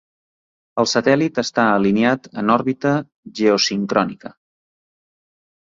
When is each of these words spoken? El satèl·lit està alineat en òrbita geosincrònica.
El 0.83 0.87
satèl·lit 0.91 1.37
està 1.43 1.67
alineat 1.73 2.27
en 2.43 2.51
òrbita 2.55 2.95
geosincrònica. 3.43 4.35